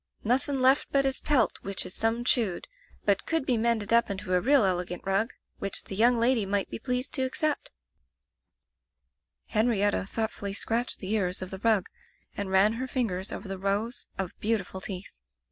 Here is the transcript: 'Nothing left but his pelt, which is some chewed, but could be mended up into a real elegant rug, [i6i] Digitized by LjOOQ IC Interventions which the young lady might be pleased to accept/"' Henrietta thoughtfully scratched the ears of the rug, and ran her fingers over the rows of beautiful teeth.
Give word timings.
'Nothing 0.23 0.59
left 0.59 0.87
but 0.91 1.05
his 1.05 1.19
pelt, 1.19 1.59
which 1.61 1.85
is 1.85 1.93
some 1.93 2.23
chewed, 2.23 2.67
but 3.05 3.27
could 3.27 3.45
be 3.45 3.55
mended 3.55 3.93
up 3.93 4.09
into 4.09 4.33
a 4.33 4.41
real 4.41 4.63
elegant 4.65 5.03
rug, 5.05 5.27
[i6i] 5.27 5.27
Digitized 5.27 5.27
by 5.27 5.27
LjOOQ 5.27 5.27
IC 5.27 5.29
Interventions 5.29 5.61
which 5.61 5.83
the 5.83 5.95
young 5.95 6.17
lady 6.17 6.45
might 6.47 6.69
be 6.71 6.79
pleased 6.79 7.13
to 7.13 7.21
accept/"' 7.21 7.71
Henrietta 9.53 10.05
thoughtfully 10.07 10.53
scratched 10.53 10.97
the 10.97 11.13
ears 11.13 11.43
of 11.43 11.51
the 11.51 11.59
rug, 11.59 11.87
and 12.35 12.49
ran 12.49 12.73
her 12.73 12.87
fingers 12.87 13.31
over 13.31 13.47
the 13.47 13.59
rows 13.59 14.07
of 14.17 14.31
beautiful 14.39 14.81
teeth. 14.81 15.15